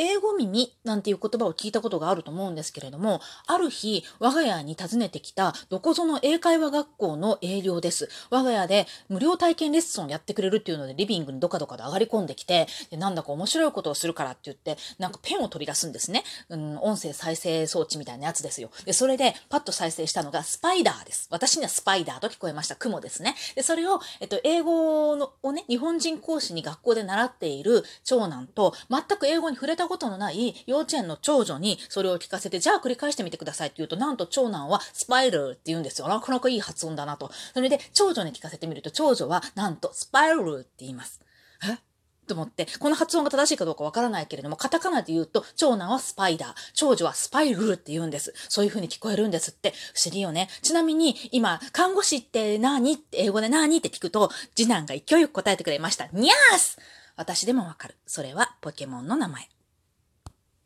[0.00, 8.08] 英語耳なんていう言葉を聞いたことがあると思うんですけれども、ある日、我が家に訪ねてきたどこぞの英会話学校の営業です。
[8.30, 16.24] 我が家で無料体験レッスンをやってくれるっていうので、リビングにどかどかと上がり込んできて、でなんだか面白いことをするからって言って、なんかペンを取り出すんですね。
[16.48, 18.70] うん、音声再生装置みたいなやつですよ。
[18.86, 21.28] で、それでパッと再生したのがスパイダーです。
[21.30, 22.76] 私にはスパイダーと聞こえました。
[22.76, 23.34] 雲ですね。
[23.54, 36.08] で、それを、えっと、英語のをね、日本人講師に学校で習っている長男と、全く英語に触れたことのない幼稚園の長女にそれを聞かせて、じゃあ繰り返してみてくださいって言うと、なんと長男はスパイルって言うんですよ。
[36.08, 37.30] なかなかいい発音だなと。
[37.52, 41.20] それで、長女に聞かせてみると、長女はなんとスパイルって言います。
[41.68, 41.78] え？
[42.26, 48.32] と思って、この発音が正しいかどうかわからないけれども、カタカナで言うと、長男はスパイダー、長女はスパイルって言うんです。
[48.48, 49.74] そういう風に聞こえるんですって。
[49.94, 50.48] 不思議よね。
[50.62, 52.92] ちなみに、今、看護師って何？
[52.92, 53.78] って英語で何？
[53.78, 56.06] って聞くと、次男が勢いよく答えてくれました。
[56.12, 56.78] ニャース
[57.16, 57.96] 私でもわかる。
[58.06, 59.48] それはポケモンの名前。